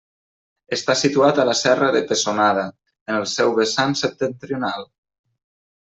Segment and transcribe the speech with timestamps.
[0.77, 2.65] Està situat a la Serra de Pessonada,
[3.11, 4.93] en el seu vessant septentrional.